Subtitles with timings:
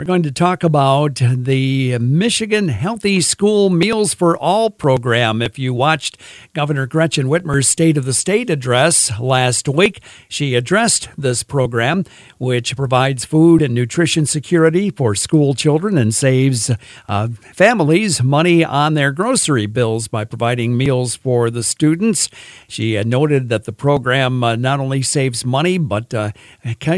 [0.00, 5.42] We're going to talk about the Michigan Healthy School Meals for All program.
[5.42, 6.16] If you watched
[6.54, 12.06] Governor Gretchen Whitmer's State of the State address last week, she addressed this program,
[12.38, 16.70] which provides food and nutrition security for school children and saves
[17.06, 22.30] uh, families money on their grocery bills by providing meals for the students.
[22.66, 26.30] She noted that the program uh, not only saves money, but uh,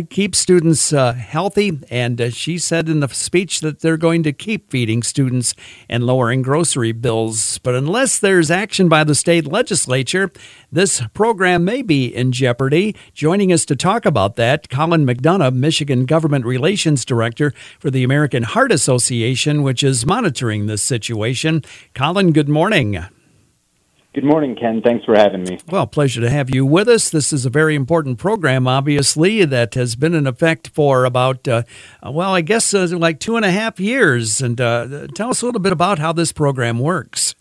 [0.09, 1.80] keeps students uh, healthy.
[1.91, 5.54] And uh, she said in the speech that they're going to keep feeding students
[5.89, 7.58] and lowering grocery bills.
[7.58, 10.30] But unless there's action by the state legislature,
[10.71, 12.94] this program may be in jeopardy.
[13.12, 18.44] Joining us to talk about that, Collin McDonough, Michigan Government Relations Director for the American
[18.44, 21.64] Heart Association, which is monitoring this situation.
[21.95, 23.04] Collin, good morning.
[24.14, 24.82] Good morning, Ken.
[24.82, 25.58] Thanks for having me.
[25.71, 27.08] Well, pleasure to have you with us.
[27.08, 31.62] This is a very important program, obviously, that has been in effect for about, uh,
[32.03, 34.42] well, I guess uh, like two and a half years.
[34.42, 37.34] And uh, tell us a little bit about how this program works.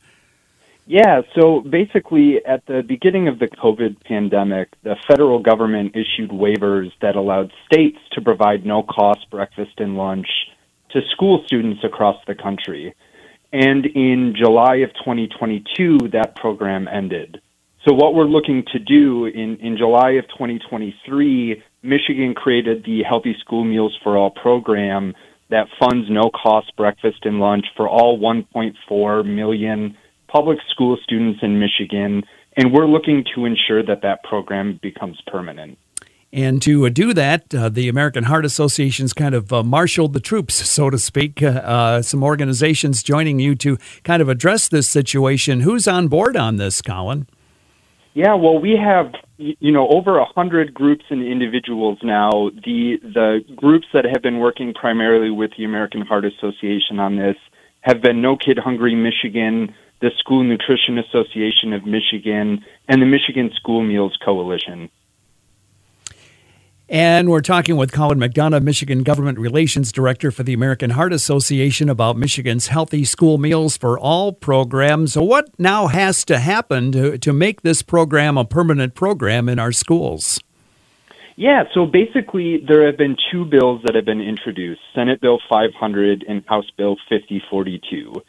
[0.88, 6.92] Yeah, so basically, at the beginning of the COVID pandemic, the federal government issued waivers
[7.02, 10.28] that allowed states to provide no cost breakfast and lunch
[10.92, 12.94] to school students across the country.
[13.54, 17.42] And in July of 2022, that program ended.
[17.86, 23.36] So what we're looking to do in, in July of 2023, Michigan created the Healthy
[23.40, 25.14] School Meals for All program
[25.50, 31.60] that funds no cost breakfast and lunch for all 1.4 million public school students in
[31.60, 32.24] Michigan.
[32.56, 35.78] And we're looking to ensure that that program becomes permanent.
[36.34, 40.20] And to uh, do that, uh, the American Heart Association's kind of uh, marshaled the
[40.20, 41.44] troops, so to speak.
[41.44, 45.62] Uh, uh, some organizations joining you to kind of address this situation.
[45.62, 47.28] Who's on board on this, Collin?
[48.14, 52.50] Yeah, well, we have you know over a hundred groups and individuals now.
[52.66, 57.38] The the groups that have been working primarily with the American Heart Association on this
[57.80, 63.50] have been No Kid Hungry Michigan, the School Nutrition Association of Michigan, and the Michigan
[63.56, 64.90] School Meals Coalition.
[66.92, 71.88] And we're talking with Collin McDonough, Michigan Government Relations Director for the American Heart Association,
[71.88, 75.08] about Michigan's Healthy School Meals for All program.
[75.08, 79.58] So, what now has to happen to, to make this program a permanent program in
[79.58, 80.42] our schools?
[81.38, 86.26] Yeah, so basically, there have been two bills that have been introduced Senate Bill 500
[86.28, 88.22] and House Bill 5042.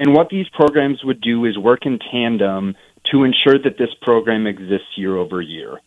[0.00, 2.74] And what these programs would do is work in tandem
[3.12, 5.78] to ensure that this program exists year over year.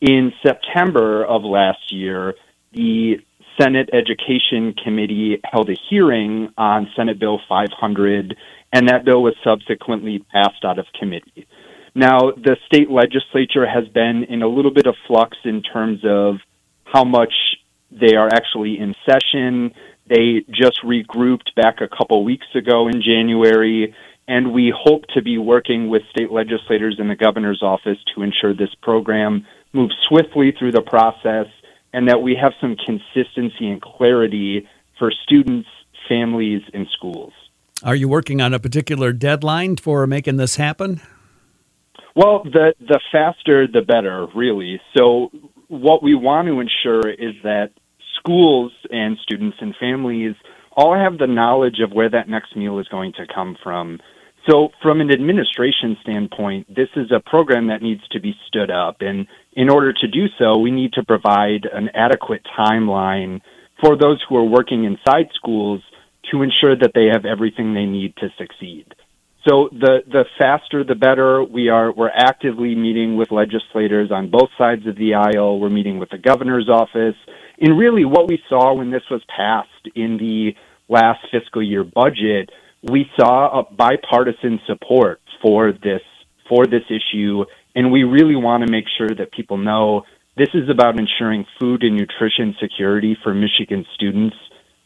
[0.00, 2.34] In September of last year,
[2.72, 3.20] the
[3.60, 8.36] Senate Education Committee held a hearing on Senate Bill 500,
[8.72, 11.48] and that bill was subsequently passed out of committee.
[11.96, 16.36] Now, the state legislature has been in a little bit of flux in terms of
[16.84, 17.32] how much
[17.90, 19.74] they are actually in session.
[20.06, 23.96] They just regrouped back a couple weeks ago in January,
[24.28, 28.54] and we hope to be working with state legislators in the governor's office to ensure
[28.54, 31.46] this program move swiftly through the process
[31.92, 34.68] and that we have some consistency and clarity
[34.98, 35.68] for students,
[36.08, 37.32] families, and schools.
[37.82, 41.00] Are you working on a particular deadline for making this happen?
[42.16, 44.80] Well, the the faster the better, really.
[44.96, 45.30] So
[45.68, 47.70] what we want to ensure is that
[48.18, 50.34] schools and students and families
[50.72, 54.00] all have the knowledge of where that next meal is going to come from.
[54.46, 58.98] So, from an administration standpoint, this is a program that needs to be stood up.
[59.00, 63.40] And in order to do so, we need to provide an adequate timeline
[63.80, 65.82] for those who are working inside schools
[66.30, 68.94] to ensure that they have everything they need to succeed.
[69.48, 71.42] So the the faster the better.
[71.42, 75.58] We are we're actively meeting with legislators on both sides of the aisle.
[75.60, 77.14] We're meeting with the governor's office.
[77.60, 80.54] And really what we saw when this was passed in the
[80.88, 82.50] last fiscal year budget
[82.82, 86.02] we saw a bipartisan support for this
[86.48, 87.44] for this issue,
[87.74, 90.04] and we really want to make sure that people know
[90.36, 94.36] this is about ensuring food and nutrition security for Michigan students.